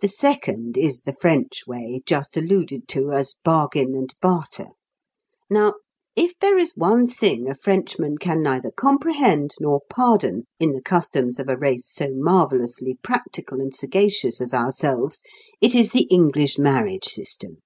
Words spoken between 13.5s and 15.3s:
and sagacious as ourselves,